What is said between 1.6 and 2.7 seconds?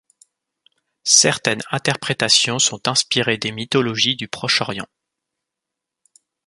interprétations